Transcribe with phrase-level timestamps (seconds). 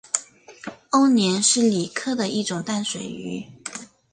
[0.89, 3.45] 欧鲢是鲤科的一种淡水鱼。